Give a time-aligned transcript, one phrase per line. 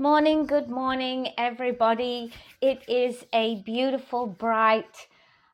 [0.00, 2.32] Morning, good morning, everybody.
[2.62, 5.06] It is a beautiful, bright,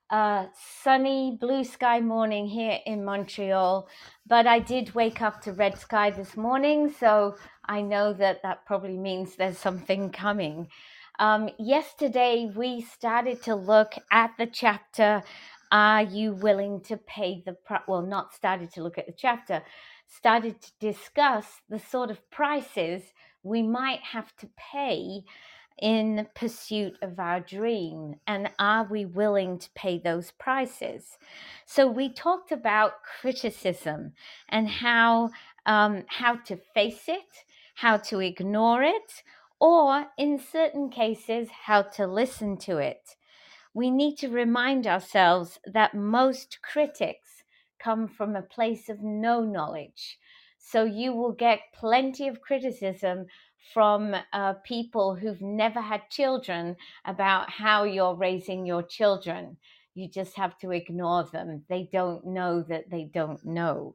[0.08, 0.46] uh,
[0.84, 3.88] sunny, blue sky morning here in Montreal.
[4.24, 8.64] But I did wake up to red sky this morning, so I know that that
[8.66, 10.68] probably means there's something coming.
[11.18, 15.24] Um, yesterday, we started to look at the chapter
[15.72, 17.82] Are You Willing to Pay the Price?
[17.88, 19.64] Well, not started to look at the chapter,
[20.06, 23.02] started to discuss the sort of prices
[23.46, 25.22] we might have to pay
[25.80, 31.18] in pursuit of our dream and are we willing to pay those prices
[31.66, 34.12] so we talked about criticism
[34.48, 35.28] and how
[35.66, 39.22] um, how to face it how to ignore it
[39.60, 43.16] or in certain cases how to listen to it
[43.74, 47.44] we need to remind ourselves that most critics
[47.78, 50.18] come from a place of no knowledge.
[50.72, 53.26] So you will get plenty of criticism
[53.72, 59.58] from uh, people who've never had children about how you're raising your children.
[59.94, 61.64] You just have to ignore them.
[61.68, 63.94] They don't know that they don't know.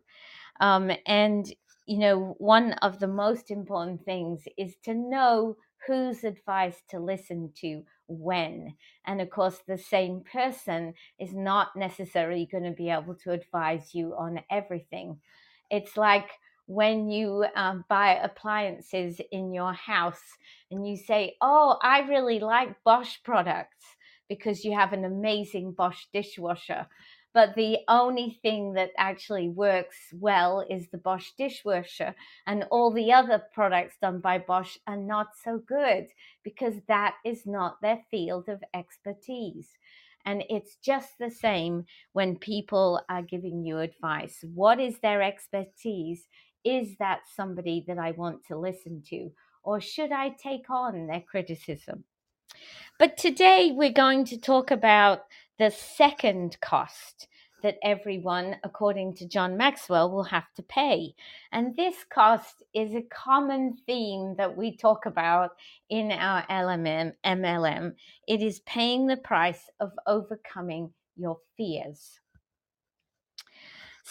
[0.62, 1.54] Um, and,
[1.88, 7.52] you know, one of the most important things is to know whose advice to listen
[7.58, 8.76] to when.
[9.06, 13.94] And of course, the same person is not necessarily going to be able to advise
[13.94, 15.20] you on everything.
[15.70, 16.30] It's like
[16.66, 20.22] when you um, buy appliances in your house
[20.70, 23.86] and you say, Oh, I really like Bosch products
[24.30, 26.88] because you have an amazing Bosch dishwasher
[27.34, 32.14] but the only thing that actually works well is the Bosch dishwasher,
[32.46, 36.08] and all the other products done by Bosch are not so good
[36.44, 39.70] because that is not their field of expertise.
[40.26, 44.44] And it's just the same when people are giving you advice.
[44.54, 46.28] What is their expertise?
[46.64, 49.32] Is that somebody that I want to listen to?
[49.64, 52.04] Or should I take on their criticism?
[53.00, 55.24] But today we're going to talk about
[55.58, 57.28] the second cost
[57.64, 61.14] that everyone, according to John Maxwell, will have to pay.
[61.52, 65.52] And this cost is a common theme that we talk about
[65.90, 67.94] in our LMM, MLM.
[68.28, 72.20] It is paying the price of overcoming your fears.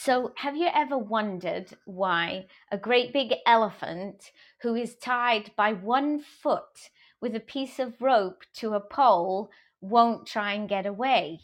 [0.03, 6.21] So, have you ever wondered why a great big elephant who is tied by one
[6.21, 6.88] foot
[7.21, 9.50] with a piece of rope to a pole
[9.83, 11.41] won't try and get away?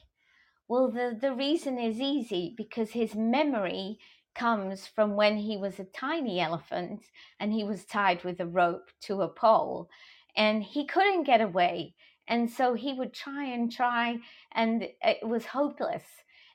[0.69, 3.99] Well, the, the reason is easy because his memory
[4.35, 7.05] comes from when he was a tiny elephant
[7.39, 9.91] and he was tied with a rope to a pole
[10.35, 11.95] and he couldn't get away.
[12.27, 14.17] And so he would try and try,
[14.51, 16.05] and it was hopeless.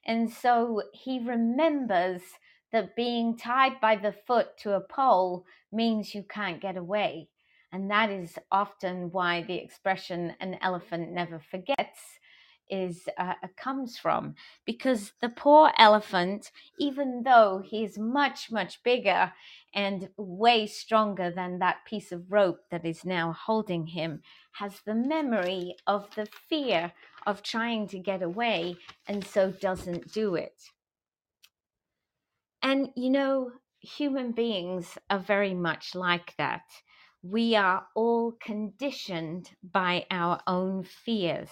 [0.06, 2.22] And so he remembers
[2.72, 7.30] that being tied by the foot to a pole means you can't get away.
[7.72, 12.20] And that is often why the expression an elephant never forgets
[12.70, 14.34] is uh, comes from
[14.66, 19.32] because the poor elephant even though he's much much bigger
[19.76, 24.22] and way stronger than that piece of rope that is now holding him
[24.54, 26.94] has the memory of the fear
[27.28, 28.76] of trying to get away
[29.08, 30.72] and so doesn't do it
[32.62, 36.64] and you know human beings are very much like that
[37.24, 41.52] we are all conditioned by our own fears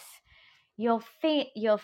[0.77, 1.79] your fe- your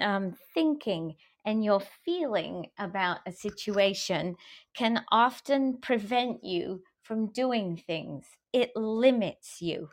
[0.00, 4.36] um, thinking and your feeling about a situation
[4.74, 8.26] can often prevent you from doing things.
[8.52, 9.90] It limits you.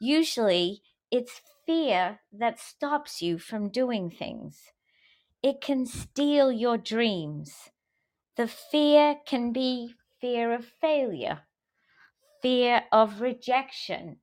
[0.00, 4.72] Usually, it's fear that stops you from doing things.
[5.42, 7.70] It can steal your dreams.
[8.36, 11.42] The fear can be fear of failure,
[12.42, 14.18] fear of rejection,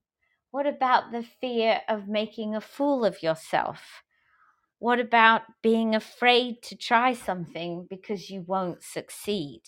[0.52, 4.04] what about the fear of making a fool of yourself?
[4.80, 9.62] What about being afraid to try something because you won't succeed?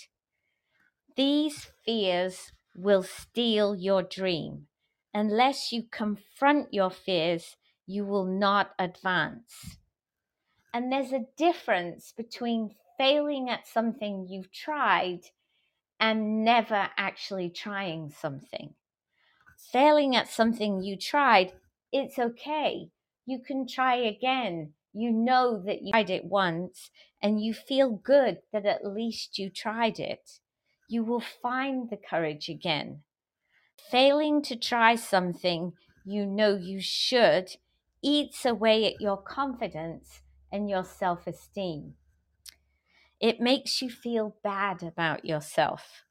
[1.15, 4.68] These fears will steal your dream.
[5.13, 9.77] Unless you confront your fears, you will not advance.
[10.73, 15.21] And there's a difference between failing at something you've tried
[15.99, 18.75] and never actually trying something
[19.71, 21.53] failing at something you tried,
[21.91, 22.89] it's okay.
[23.25, 24.73] You can try again.
[24.93, 26.89] You know that you tried it once
[27.21, 30.39] and you feel good that at least you tried it.
[30.87, 33.03] You will find the courage again.
[33.89, 35.73] Failing to try something
[36.05, 37.57] you know you should
[38.01, 40.21] eats away at your confidence
[40.51, 41.95] and your self esteem.
[43.19, 46.03] It makes you feel bad about yourself.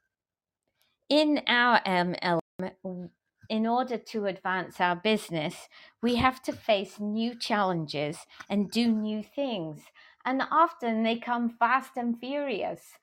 [1.08, 3.10] In our MLM,
[3.48, 5.68] in order to advance our business,
[6.02, 9.84] we have to face new challenges and do new things.
[10.24, 12.98] And often they come fast and furious.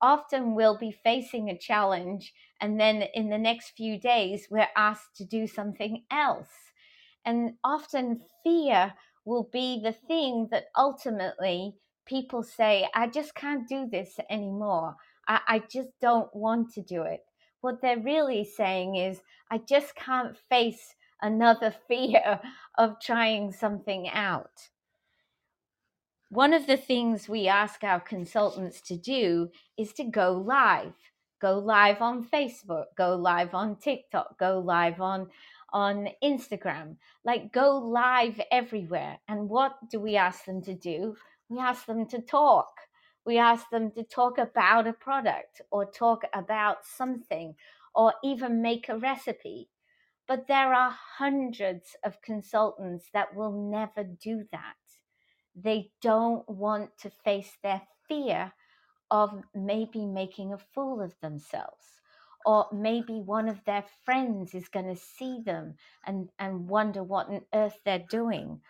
[0.00, 5.16] Often we'll be facing a challenge, and then in the next few days, we're asked
[5.16, 6.50] to do something else.
[7.24, 11.74] And often fear will be the thing that ultimately
[12.06, 14.96] people say, I just can't do this anymore.
[15.28, 17.20] I, I just don't want to do it.
[17.60, 19.20] What they're really saying is,
[19.50, 22.40] I just can't face another fear
[22.78, 24.70] of trying something out.
[26.30, 30.94] One of the things we ask our consultants to do is to go live.
[31.40, 35.28] Go live on Facebook, go live on TikTok, go live on
[35.72, 36.96] on Instagram.
[37.24, 39.18] Like go live everywhere.
[39.28, 41.16] And what do we ask them to do?
[41.48, 42.68] We ask them to talk.
[43.24, 47.54] We ask them to talk about a product or talk about something
[47.94, 49.68] or even make a recipe.
[50.26, 54.74] But there are hundreds of consultants that will never do that.
[55.56, 58.52] They don't want to face their fear
[59.10, 62.00] of maybe making a fool of themselves.
[62.46, 65.74] Or maybe one of their friends is going to see them
[66.06, 68.60] and, and wonder what on earth they're doing.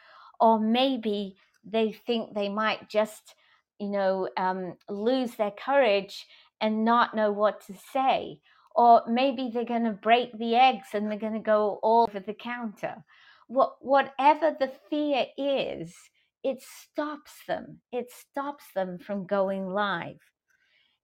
[0.41, 3.35] Or maybe they think they might just,
[3.79, 6.27] you know, um, lose their courage
[6.61, 8.41] and not know what to say.
[8.75, 12.21] Or maybe they're going to break the eggs and they're going to go all over
[12.21, 13.05] the counter.
[13.47, 15.95] What, whatever the fear is,
[16.43, 17.81] it stops them.
[17.93, 20.21] It stops them from going live.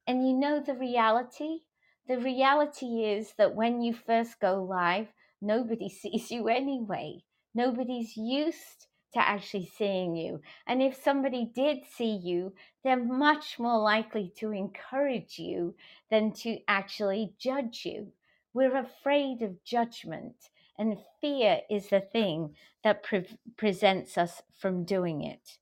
[0.07, 1.61] And you know the reality?
[2.09, 5.09] The reality is that when you first go live,
[5.43, 7.25] nobody sees you anyway.
[7.55, 10.41] Nobody's used to actually seeing you.
[10.67, 12.53] And if somebody did see you,
[12.85, 15.75] they're much more likely to encourage you
[16.11, 18.13] than to actually judge you.
[18.53, 20.37] We're afraid of judgment,
[20.79, 25.59] and fear is the thing that pre- presents us from doing it.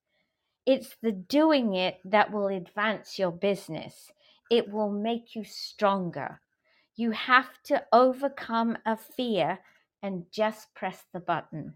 [0.67, 4.13] It's the doing it that will advance your business,
[4.51, 6.41] it will make you stronger.
[6.97, 9.59] You have to overcome a fear
[10.03, 11.75] and just press the button.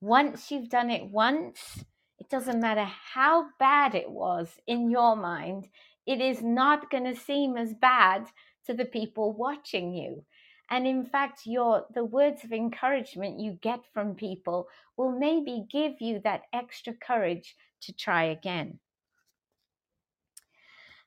[0.00, 1.84] Once you've done it once,
[2.18, 5.68] it doesn't matter how bad it was in your mind,
[6.06, 8.26] it is not going to seem as bad
[8.66, 10.24] to the people watching you.
[10.70, 16.00] And in fact, your the words of encouragement you get from people will maybe give
[16.00, 18.78] you that extra courage to try again.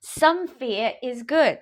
[0.02, 1.60] Some fear is good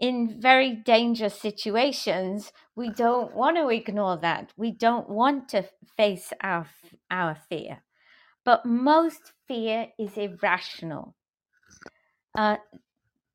[0.00, 4.52] in very dangerous situations, we don't want to ignore that.
[4.56, 6.66] We don't want to face our,
[7.10, 7.82] our fear.
[8.42, 11.14] But most fear is irrational.
[12.36, 12.56] Uh,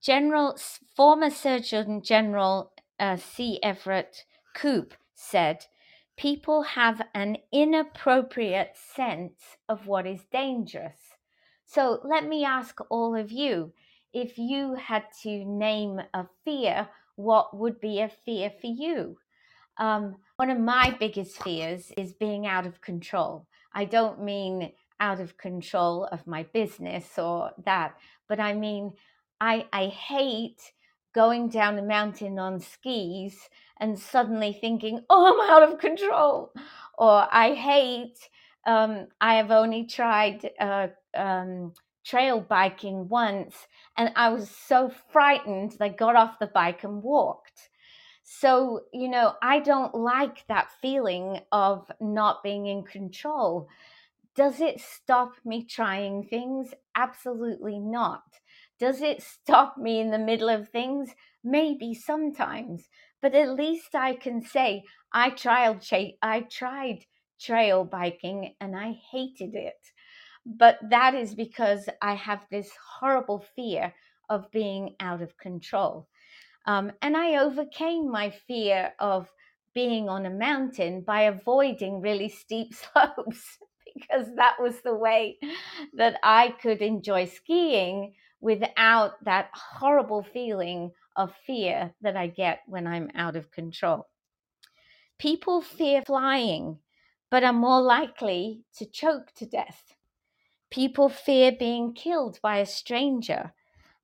[0.02, 0.58] General,
[0.96, 3.59] former Surgeon General uh, C.
[3.62, 4.25] Everett
[4.56, 5.65] Koop said,
[6.18, 11.00] People have an inappropriate sense of what is dangerous.
[11.65, 13.74] So let me ask all of you
[14.13, 16.87] if you had to name a fear,
[17.18, 19.18] what would be a fear for you?
[19.78, 23.45] Um, one of my biggest fears is being out of control.
[23.73, 24.71] I don't mean
[25.02, 27.97] out of control of my business or that,
[28.30, 28.94] but I mean,
[29.42, 30.61] I, I hate
[31.16, 36.52] going down a mountain on skis and suddenly thinking, oh, I'm out of control.
[36.98, 38.19] Or I hate,
[38.68, 41.74] um, I have only tried uh, um,
[42.06, 43.56] trail biking once
[43.98, 47.69] and I was so frightened that I got off the bike and walked.
[48.24, 53.69] So, you know, I don't like that feeling of not being in control.
[54.36, 56.74] Does it stop me trying things?
[56.95, 58.24] Absolutely not.
[58.80, 61.12] Does it stop me in the middle of things?
[61.44, 62.90] Maybe sometimes,
[63.22, 65.82] but at least I can say I tried
[66.22, 67.06] I tried
[67.40, 69.80] trail biking and I hated it.
[70.46, 73.94] But that is because I have this horrible fear
[74.30, 76.08] of being out of control.
[76.68, 79.32] Um, and I overcame my fear of
[79.74, 83.60] being on a mountain by avoiding really steep slopes
[83.94, 85.38] because that was the way
[85.94, 92.87] that I could enjoy skiing without that horrible feeling of fear that I get when
[92.87, 94.07] I'm out of control.
[95.18, 96.80] People fear flying,
[97.30, 99.95] but are more likely to choke to death.
[100.69, 103.54] People fear being killed by a stranger,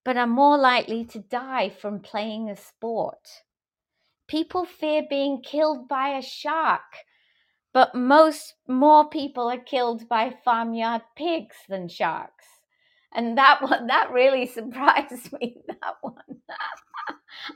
[0.04, 3.44] but are more likely to die from playing a sport.
[4.28, 7.06] People fear being killed by a shark,
[7.74, 12.61] but most more people are killed by farmyard pigs than sharks.
[13.14, 16.16] And that one that really surprised me, that one.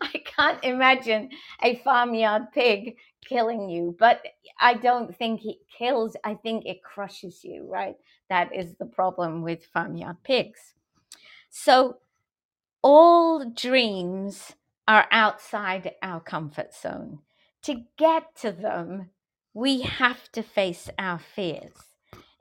[0.01, 1.29] I can't imagine
[1.61, 2.97] a farmyard pig
[3.27, 4.21] killing you, but
[4.59, 7.95] I don't think it kills, I think it crushes you, right?
[8.29, 10.73] That is the problem with farmyard pigs.
[11.49, 11.97] So,
[12.83, 14.53] all dreams
[14.87, 17.19] are outside our comfort zone.
[17.63, 19.09] To get to them,
[19.53, 21.94] we have to face our fears.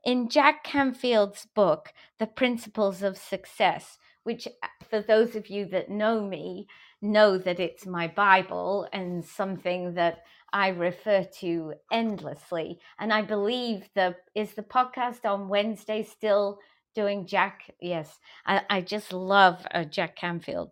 [0.04, 5.88] In Jack Canfield's book, The Principles of Success, which uh, for those of you that
[5.88, 6.66] know me,
[7.00, 12.78] know that it's my Bible and something that I refer to endlessly.
[12.98, 16.58] And I believe the is the podcast on Wednesday still
[16.94, 17.74] doing Jack.
[17.80, 20.70] Yes, I, I just love uh, Jack Canfield.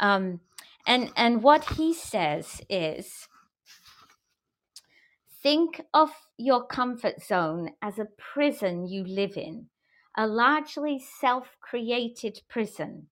[0.00, 0.40] Um,
[0.86, 3.28] and and what he says is
[5.44, 6.08] think of
[6.38, 9.66] your comfort zone as a prison you live in,
[10.16, 13.08] a largely self-created prison.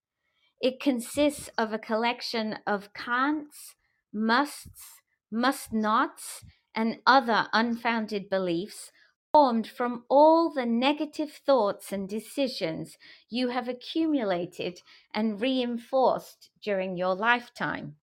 [0.59, 3.75] It consists of a collection of can'ts,
[4.15, 6.43] musts, must nots,
[6.75, 8.91] and other unfounded beliefs
[9.31, 12.97] formed from all the negative thoughts and decisions
[13.29, 14.79] you have accumulated
[15.15, 17.97] and reinforced during your lifetime.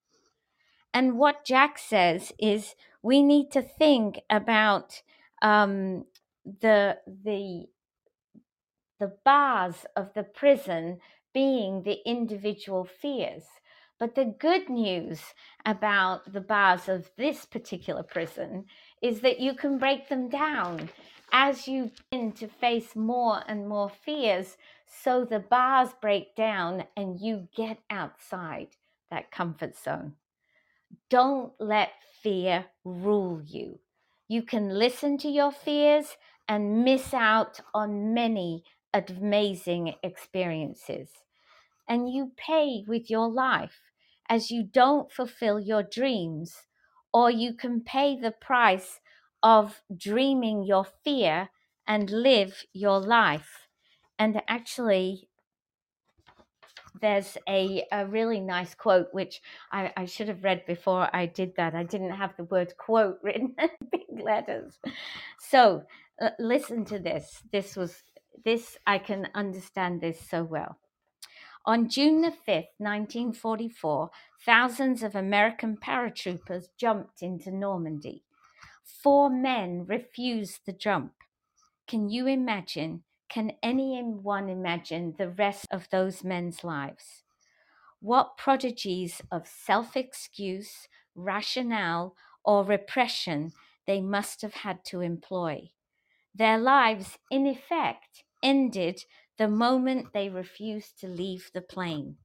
[0.93, 5.01] And what Jack says is we need to think about
[5.41, 6.05] um,
[6.61, 7.67] the the
[8.99, 10.99] the bars of the prison
[11.33, 13.43] being the individual fears.
[13.99, 15.21] But the good news
[15.65, 18.65] about the bars of this particular prison
[19.01, 20.89] is that you can break them down
[21.31, 24.57] as you begin to face more and more fears.
[24.85, 28.69] So the bars break down and you get outside
[29.11, 30.13] that comfort zone.
[31.09, 31.89] Don't let
[32.21, 33.79] fear rule you.
[34.27, 36.17] You can listen to your fears
[36.47, 41.09] and miss out on many amazing experiences.
[41.87, 43.79] And you pay with your life
[44.29, 46.55] as you don't fulfill your dreams,
[47.11, 48.99] or you can pay the price
[49.41, 51.49] of dreaming your fear
[51.87, 53.67] and live your life.
[54.19, 55.28] And actually,
[57.01, 59.41] there's a, a really nice quote which
[59.71, 61.75] I, I should have read before I did that.
[61.75, 64.77] I didn't have the word quote written in big letters.
[65.39, 65.83] So
[66.21, 67.43] uh, listen to this.
[67.51, 68.03] This was
[68.45, 70.77] this I can understand this so well.
[71.65, 74.09] On June the 5th, 1944,
[74.45, 78.23] thousands of American paratroopers jumped into Normandy.
[78.83, 81.13] Four men refused the jump.
[81.87, 83.03] Can you imagine?
[83.29, 87.23] Can anyone imagine the rest of those men's lives?
[88.01, 93.53] What prodigies of self excuse, rationale, or repression
[93.87, 95.71] they must have had to employ.
[96.35, 99.03] Their lives, in effect, ended
[99.37, 102.17] the moment they refused to leave the plane,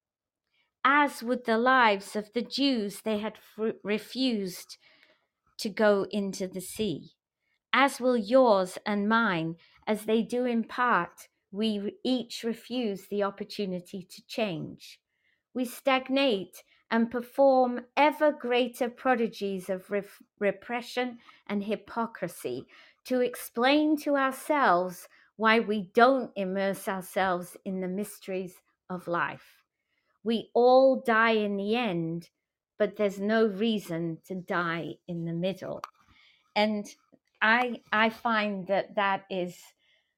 [0.85, 4.79] as would the lives of the Jews they had f- refused
[5.59, 7.13] to go into the sea,
[7.73, 14.03] as will yours and mine, as they do in part, we each refuse the opportunity
[14.11, 15.01] to change.
[15.55, 19.91] We stagnate and perform ever greater prodigies of
[20.39, 22.67] repression and hypocrisy
[23.05, 29.63] to explain to ourselves why we don't immerse ourselves in the mysteries of life.
[30.23, 32.31] We all die in the end,
[32.79, 35.83] but there's no reason to die in the middle.
[36.57, 36.87] And
[37.45, 39.59] I I find that that is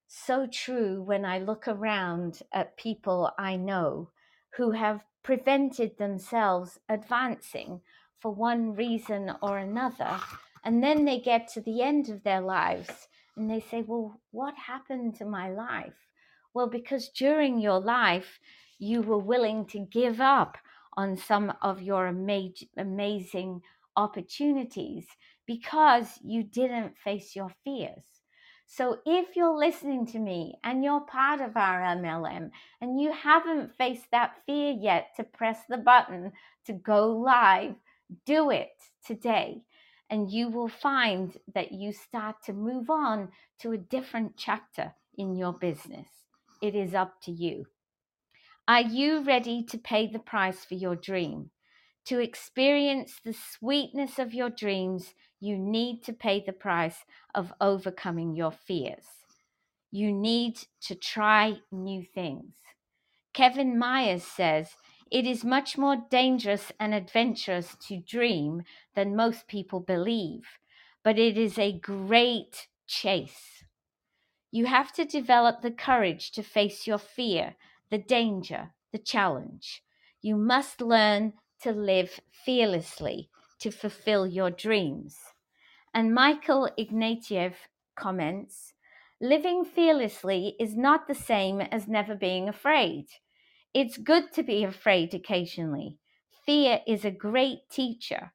[0.07, 4.11] so true when I look around at people I know
[4.57, 7.81] who have prevented themselves advancing
[8.21, 10.21] for one reason or another.
[10.63, 14.55] And then they get to the end of their lives and they say, Well, what
[14.55, 16.07] happened to my life?
[16.55, 18.39] Well, because during your life,
[18.79, 20.59] you were willing to give up
[20.97, 23.63] on some of your ama- amazing
[23.97, 25.09] opportunities
[25.47, 28.05] because you didn't face your fears.
[28.69, 32.51] So, if you're listening to me and you're part of our MLM
[32.81, 36.33] and you haven't faced that fear yet to press the button
[36.65, 37.77] to go live,
[38.25, 38.73] do it
[39.05, 39.63] today
[40.11, 45.37] and you will find that you start to move on to a different chapter in
[45.37, 46.09] your business.
[46.63, 47.67] It is up to you.
[48.69, 51.51] Are you ready to pay the price for your dream?
[52.07, 58.37] To experience the sweetness of your dreams, you need to pay the price of overcoming
[58.37, 59.07] your fears.
[59.91, 62.55] You need to try new things.
[63.33, 64.77] Kevin Myers says
[65.11, 68.63] it is much more dangerous and adventurous to dream
[68.95, 70.45] than most people believe,
[71.03, 73.65] but it is a great chase.
[74.53, 77.57] You have to develop the courage to face your fear,
[77.91, 79.83] the danger, the challenge.
[80.23, 81.33] You must learn
[81.63, 85.17] to live fearlessly to fulfill your dreams.
[85.95, 87.55] And Michael Ignatieff
[87.97, 88.75] comments
[89.21, 93.07] Living fearlessly is not the same as never being afraid.
[93.73, 95.99] It's good to be afraid occasionally.
[96.45, 98.33] Fear is a great teacher.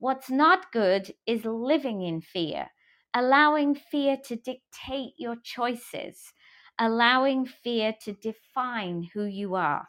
[0.00, 2.70] What's not good is living in fear,
[3.14, 6.32] allowing fear to dictate your choices,
[6.80, 9.88] allowing fear to define who you are.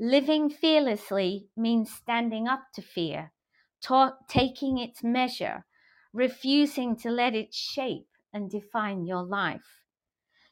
[0.00, 3.32] Living fearlessly means standing up to fear,
[3.82, 5.66] ta- taking its measure,
[6.12, 9.82] refusing to let it shape and define your life.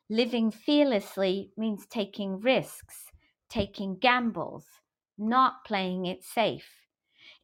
[0.08, 3.12] Living fearlessly means taking risks,
[3.48, 4.66] taking gambles,
[5.18, 6.86] not playing it safe.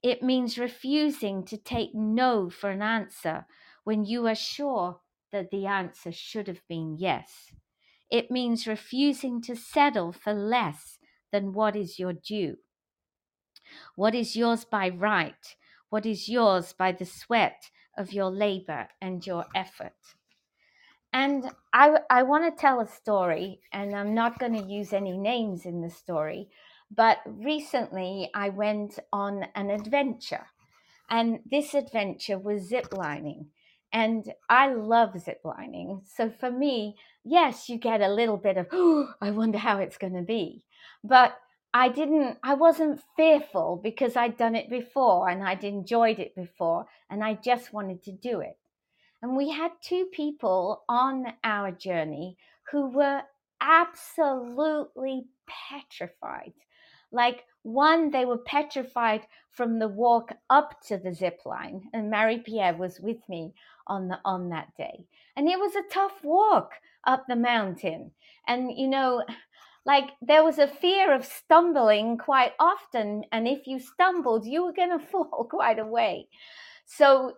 [0.02, 3.46] It means refusing to take no for an answer
[3.84, 5.00] when you are sure
[5.32, 7.52] that the answer should have been yes.
[8.10, 10.98] It means refusing to settle for less
[11.32, 12.58] than what is your due.
[13.96, 15.56] What is yours by right?
[15.90, 19.92] What is yours by the sweat of your labor and your effort?
[21.12, 25.18] And I, I want to tell a story, and I'm not going to use any
[25.18, 26.48] names in the story,
[26.90, 30.46] but recently I went on an adventure,
[31.10, 33.46] and this adventure was ziplining.
[33.92, 36.00] And I love ziplining.
[36.06, 39.98] So for me, yes, you get a little bit of, oh, I wonder how it's
[39.98, 40.64] going to be.
[41.04, 41.36] But
[41.74, 46.86] I didn't, I wasn't fearful because I'd done it before and I'd enjoyed it before,
[47.10, 48.58] and I just wanted to do it.
[49.22, 52.36] And we had two people on our journey
[52.70, 53.22] who were
[53.60, 56.52] absolutely petrified.
[57.12, 62.38] Like one, they were petrified from the walk up to the zip line, and Marie
[62.38, 63.54] Pierre was with me
[63.86, 65.06] on the on that day.
[65.36, 66.72] And it was a tough walk
[67.04, 68.10] up the mountain.
[68.46, 69.22] And you know,
[69.84, 74.72] like there was a fear of stumbling quite often, and if you stumbled, you were
[74.72, 76.28] gonna fall quite a way.
[76.86, 77.34] So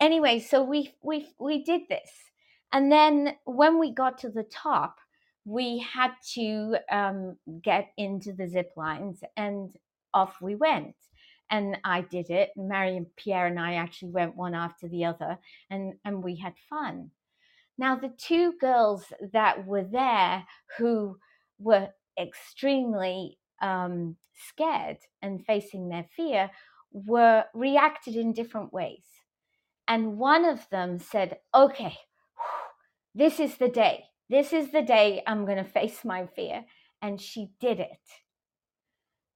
[0.00, 2.10] anyway, so we we we did this,
[2.72, 4.96] and then when we got to the top,
[5.44, 9.74] we had to um, get into the zip lines, and
[10.12, 10.94] off we went.
[11.50, 12.50] And I did it.
[12.56, 15.38] Mary and Pierre and I actually went one after the other,
[15.70, 17.10] and and we had fun.
[17.78, 20.44] Now the two girls that were there
[20.76, 21.16] who
[21.58, 21.88] were
[22.20, 24.16] extremely um,
[24.48, 26.50] scared and facing their fear
[26.92, 29.04] were reacted in different ways.
[29.86, 31.96] And one of them said, Okay,
[33.14, 34.04] this is the day.
[34.28, 36.64] This is the day I'm going to face my fear.
[37.00, 37.98] And she did it.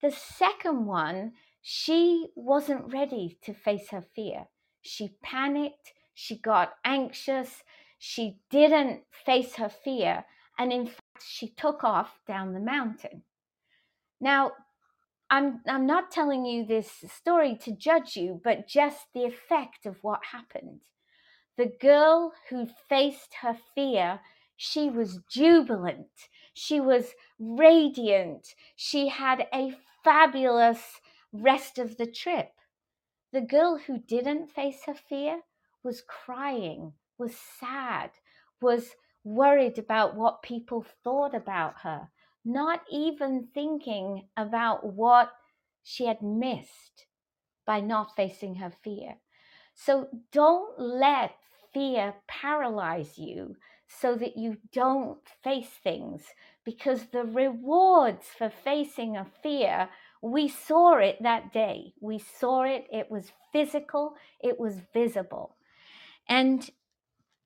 [0.03, 1.33] The second one,
[1.63, 4.47] she wasn't ready to face her fear.
[4.83, 5.93] She panicked.
[6.13, 7.63] She got anxious.
[7.99, 10.25] She didn't face her fear.
[10.59, 13.23] And in she took off down the mountain.
[14.21, 14.53] Now,
[15.31, 20.03] I'm I'm not telling you this story to judge you, but just the effect of
[20.03, 20.83] what happened.
[21.57, 24.21] The girl who faced her fear,
[24.57, 26.29] she was jubilant.
[26.55, 28.55] She was radiant.
[28.77, 31.01] She had a fabulous
[31.33, 32.53] rest of the trip.
[33.33, 35.41] The girl who didn't face her fear
[35.83, 38.11] was crying, was sad,
[38.61, 38.91] was
[39.25, 42.09] worried about what people thought about her,
[42.45, 45.33] not even thinking about what
[45.83, 47.07] she had missed
[47.67, 49.17] by not facing her fear.
[49.75, 51.33] So don't let
[51.73, 53.57] fear paralyze you
[53.89, 56.23] so that you don't face things
[56.65, 59.89] because the rewards for facing a fear,
[60.23, 61.93] we saw it that day.
[62.01, 65.57] We saw it, it was physical, it was visible.
[66.29, 66.69] And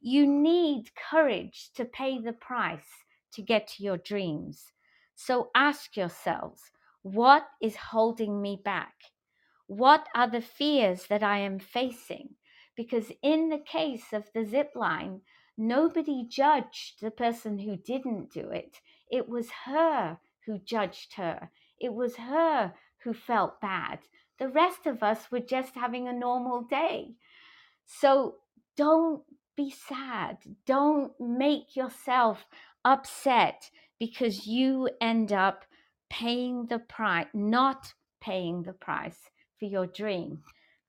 [0.07, 4.73] you need courage to pay the price to get to your dreams.
[5.17, 6.63] So ask yourselves
[7.03, 8.95] what is holding me back?
[9.67, 12.37] What are the fears that I am facing?
[12.77, 15.23] Because in the case of the zip line,
[15.59, 18.81] nobody judged the person who didn't do it.
[19.11, 21.51] It was her who judged her.
[21.81, 23.99] It was her who felt bad.
[24.39, 27.17] The rest of us were just having a normal day.
[27.87, 28.37] So
[28.77, 29.25] don't
[29.57, 30.39] be sad.
[30.67, 32.47] Don't make yourself
[32.85, 35.65] upset because you end up
[36.11, 40.43] paying the price, not paying the price for your dream.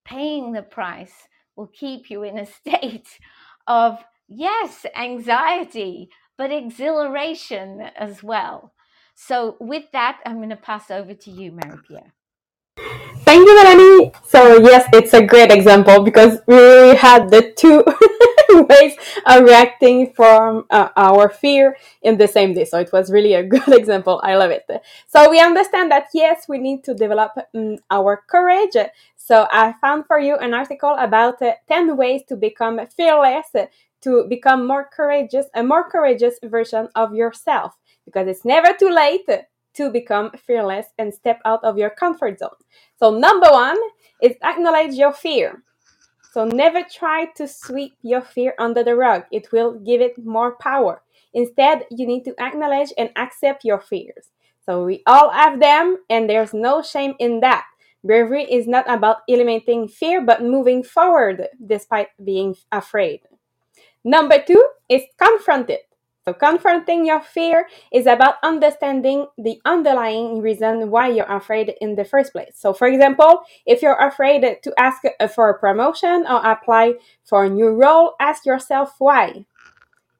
[0.05, 3.19] Paying the price will keep you in a state
[3.65, 8.73] of, yes, anxiety, but exhilaration as well.
[9.15, 12.13] So, with that, I'm going to pass over to you, Marie Pierre.
[13.27, 14.11] Thank you, Melanie.
[14.23, 17.83] So, yes, it's a great example because we had the two
[18.69, 22.63] ways of reacting from uh, our fear in the same day.
[22.63, 24.21] So it was really a good example.
[24.23, 24.65] I love it.
[25.07, 28.77] So we understand that yes, we need to develop um, our courage.
[29.17, 33.47] So I found for you an article about uh, 10 ways to become fearless,
[34.03, 37.73] to become more courageous, a more courageous version of yourself
[38.05, 39.27] because it's never too late
[39.77, 42.57] to become fearless and step out of your comfort zone.
[42.97, 43.77] So number 1
[44.21, 45.63] is acknowledge your fear.
[46.33, 49.23] So never try to sweep your fear under the rug.
[49.31, 51.01] It will give it more power.
[51.33, 54.29] Instead, you need to acknowledge and accept your fears.
[54.65, 57.63] So we all have them, and there's no shame in that.
[58.03, 63.21] Bravery is not about eliminating fear, but moving forward despite being afraid.
[64.03, 65.86] Number two is confront it.
[66.27, 72.03] So, confronting your fear is about understanding the underlying reason why you're afraid in the
[72.03, 72.51] first place.
[72.55, 77.49] So, for example, if you're afraid to ask for a promotion or apply for a
[77.49, 79.45] new role, ask yourself why.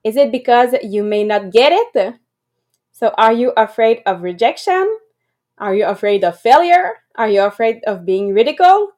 [0.06, 2.15] Is it because you may not get it?
[2.93, 5.00] So, are you afraid of rejection?
[5.58, 7.04] Are you afraid of failure?
[7.15, 8.91] Are you afraid of being ridiculed?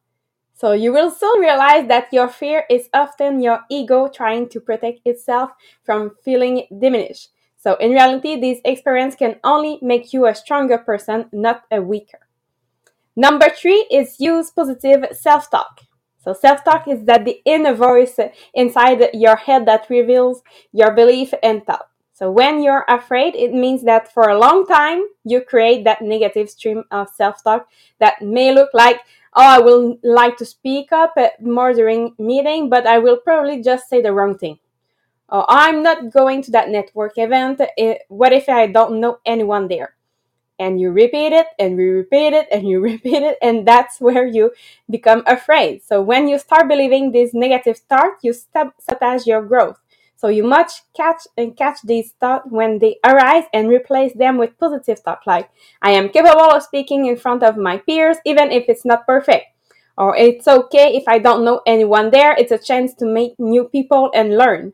[0.59, 4.99] So you will soon realize that your fear is often your ego trying to protect
[5.05, 5.51] itself
[5.85, 7.29] from feeling diminished.
[7.55, 12.27] So in reality, this experience can only make you a stronger person, not a weaker.
[13.15, 15.79] Number three is use positive self talk.
[16.17, 18.19] So self talk is that the inner voice
[18.53, 20.43] inside your head that reveals
[20.73, 21.87] your belief and thought.
[22.19, 26.49] So when you're afraid, it means that for a long time you create that negative
[26.49, 28.99] stream of self talk that may look like
[29.33, 33.87] oh, I will like to speak up more during meeting, but I will probably just
[33.87, 34.59] say the wrong thing.
[35.29, 37.61] Oh, I'm not going to that network event.
[37.77, 39.95] Eh, what if I don't know anyone there?
[40.57, 44.27] And you repeat it and you repeat it and you repeat it, and that's where
[44.27, 44.51] you
[44.89, 45.83] become afraid.
[45.83, 49.79] So when you start believing this negative thought, you sabotage your growth.
[50.19, 54.59] So you must catch and catch these thoughts when they arise and replace them with
[54.59, 55.49] positive thoughts like
[55.81, 59.45] I am capable of speaking in front of my peers even if it's not perfect.
[59.97, 63.63] Or it's okay if I don't know anyone there, it's a chance to meet new
[63.63, 64.73] people and learn.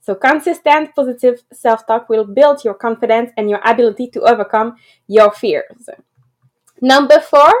[0.00, 4.74] So consistent positive self-talk will build your confidence and your ability to overcome
[5.06, 5.88] your fears.
[6.80, 7.52] Number 4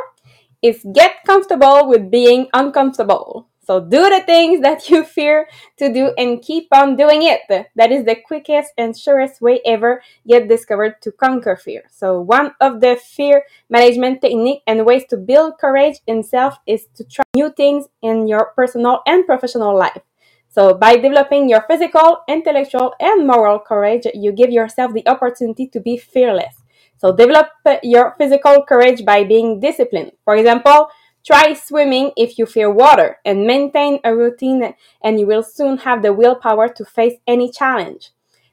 [0.62, 3.46] is get comfortable with being uncomfortable.
[3.70, 7.42] So do the things that you fear to do and keep on doing it.
[7.76, 11.84] That is the quickest and surest way ever yet discovered to conquer fear.
[11.88, 16.88] So one of the fear management technique and ways to build courage in self is
[16.96, 20.02] to try new things in your personal and professional life.
[20.48, 25.78] So by developing your physical, intellectual, and moral courage, you give yourself the opportunity to
[25.78, 26.56] be fearless.
[26.96, 27.46] So develop
[27.84, 30.10] your physical courage by being disciplined.
[30.24, 30.88] For example,
[31.24, 36.02] Try swimming if you fear water and maintain a routine, and you will soon have
[36.02, 38.10] the willpower to face any challenge.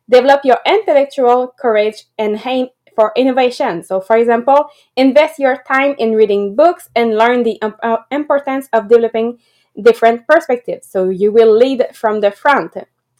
[0.10, 3.84] Develop your intellectual courage and aim for innovation.
[3.84, 8.90] So, for example, invest your time in reading books and learn the uh, importance of
[8.90, 9.40] developing
[9.80, 10.88] different perspectives.
[10.88, 12.74] So, you will lead from the front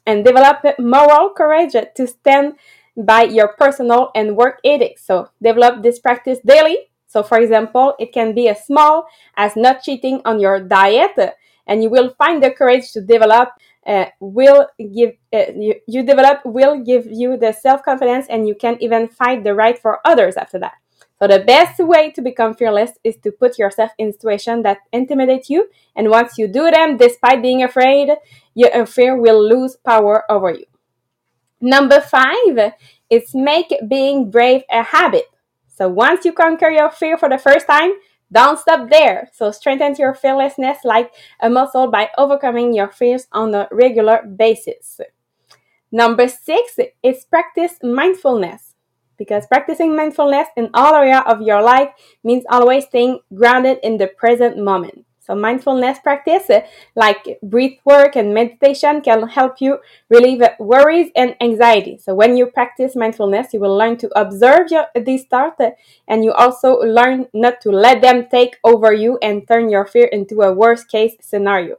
[0.06, 2.56] and develop moral courage to stand
[2.98, 5.06] by your personal and work ethics.
[5.06, 9.82] So, develop this practice daily so, for example, it can be as small as not
[9.82, 11.18] cheating on your diet,
[11.66, 13.50] and you will find the courage to develop.
[13.88, 18.54] Uh, will give uh, you, you develop will give you the self confidence, and you
[18.54, 20.74] can even fight the right for others after that.
[21.20, 25.50] So the best way to become fearless is to put yourself in situations that intimidate
[25.50, 28.10] you, and once you do them, despite being afraid,
[28.54, 30.66] your fear will lose power over you.
[31.62, 32.74] Number five
[33.10, 35.26] is make being brave a habit.
[35.78, 37.92] So once you conquer your fear for the first time,
[38.32, 39.30] don't stop there.
[39.32, 45.00] So strengthen your fearlessness like a muscle by overcoming your fears on a regular basis.
[45.92, 48.74] Number six is practice mindfulness.
[49.18, 51.90] Because practicing mindfulness in all area of your life
[52.24, 55.07] means always staying grounded in the present moment.
[55.28, 56.50] So mindfulness practice
[56.96, 61.98] like breath work and meditation can help you relieve worries and anxiety.
[61.98, 65.62] So when you practice mindfulness, you will learn to observe your, these thoughts
[66.08, 70.06] and you also learn not to let them take over you and turn your fear
[70.06, 71.76] into a worst case scenario.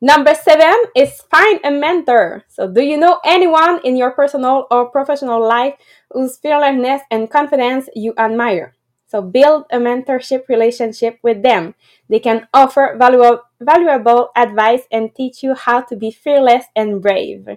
[0.00, 2.44] Number seven is find a mentor.
[2.48, 5.74] So do you know anyone in your personal or professional life
[6.12, 8.77] whose fearlessness and confidence you admire?
[9.08, 11.74] So build a mentorship relationship with them.
[12.08, 17.48] They can offer valuable, valuable advice and teach you how to be fearless and brave.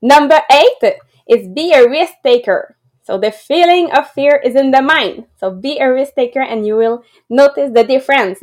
[0.00, 0.94] Number eight
[1.26, 2.76] is be a risk taker.
[3.02, 5.24] So the feeling of fear is in the mind.
[5.36, 8.40] So be a risk taker and you will notice the difference.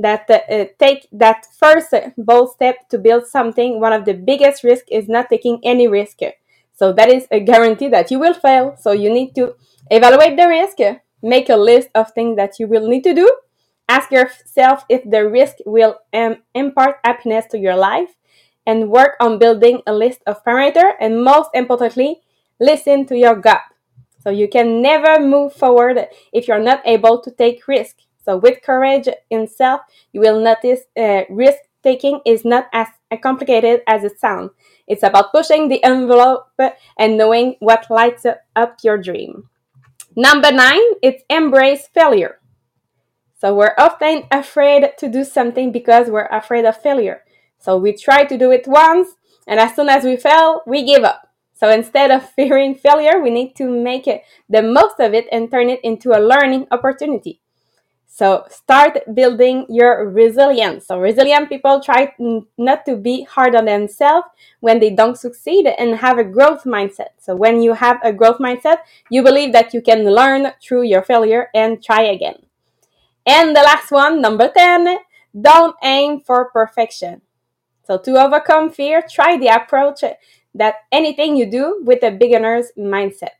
[0.00, 4.86] that uh, take that first bold step to build something, one of the biggest risks
[4.92, 6.20] is not taking any risk.
[6.74, 8.76] So that is a guarantee that you will fail.
[8.78, 9.56] So you need to
[9.90, 10.78] evaluate the risk,
[11.22, 13.30] make a list of things that you will need to do,
[13.88, 18.14] ask yourself if the risk will um, impart happiness to your life,
[18.66, 20.92] and work on building a list of parameters.
[21.00, 22.20] And most importantly,
[22.60, 23.62] listen to your gut.
[24.22, 27.96] So you can never move forward if you're not able to take risk.
[28.22, 29.80] So with courage in self,
[30.12, 32.88] you will notice uh, risk taking is not as
[33.22, 34.50] complicated as it sounds.
[34.86, 36.50] It's about pushing the envelope
[36.98, 39.48] and knowing what lights up your dream.
[40.18, 42.40] Number nine, it's embrace failure.
[43.40, 47.22] So we're often afraid to do something because we're afraid of failure.
[47.60, 49.10] So we try to do it once,
[49.46, 51.28] and as soon as we fail, we give up.
[51.54, 55.52] So instead of fearing failure, we need to make it the most of it and
[55.52, 57.40] turn it into a learning opportunity.
[58.10, 60.86] So start building your resilience.
[60.86, 62.12] So resilient people try
[62.56, 64.26] not to be hard on themselves
[64.60, 67.10] when they don't succeed and have a growth mindset.
[67.18, 68.78] So when you have a growth mindset,
[69.10, 72.42] you believe that you can learn through your failure and try again.
[73.26, 74.98] And the last one, number 10,
[75.38, 77.22] don't aim for perfection.
[77.86, 80.02] So to overcome fear, try the approach
[80.54, 83.37] that anything you do with a beginner's mindset.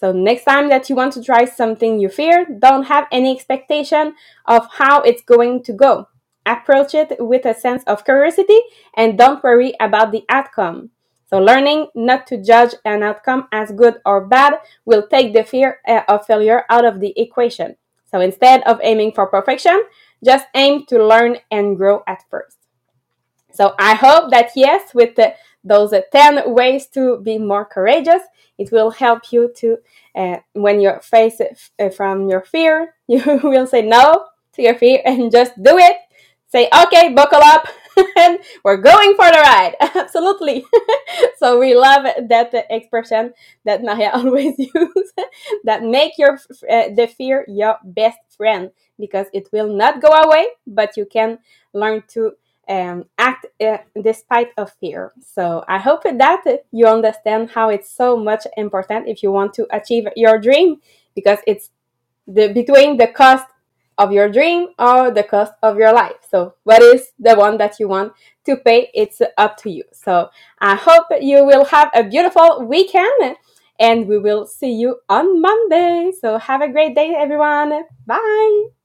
[0.00, 4.14] So next time that you want to try something you fear, don't have any expectation
[4.46, 6.08] of how it's going to go.
[6.46, 8.58] Approach it with a sense of curiosity
[8.96, 10.88] and don't worry about the outcome.
[11.26, 14.54] So learning not to judge an outcome as good or bad
[14.86, 17.76] will take the fear uh, of failure out of the equation.
[18.10, 19.82] So instead of aiming for perfection,
[20.24, 22.56] just aim to learn and grow at first.
[23.52, 25.34] So I hope that yes, with the,
[25.64, 28.22] those 10 ways to be more courageous,
[28.58, 29.78] it will help you to,
[30.14, 34.74] uh, when you face it uh, from your fear, you will say no to your
[34.74, 35.96] fear and just do it.
[36.48, 37.68] Say, okay, buckle up,
[38.16, 39.76] and we're going for the ride.
[39.94, 40.64] Absolutely.
[41.38, 43.32] so we love that expression
[43.64, 45.12] that Maria always uses.
[45.64, 46.34] that make your
[46.68, 51.38] uh, the fear your best friend because it will not go away, but you can
[51.72, 52.32] learn to
[52.70, 55.12] um, act uh, despite of fear.
[55.20, 59.66] So I hope that you understand how it's so much important if you want to
[59.70, 60.76] achieve your dream
[61.14, 61.70] because it's
[62.26, 63.46] the between the cost
[63.98, 66.16] of your dream or the cost of your life.
[66.30, 68.12] So what is the one that you want
[68.46, 68.88] to pay?
[68.94, 69.84] It's up to you.
[69.92, 70.30] So
[70.60, 73.36] I hope you will have a beautiful weekend
[73.78, 76.12] and we will see you on Monday.
[76.18, 77.84] So have a great day everyone.
[78.06, 78.79] Bye.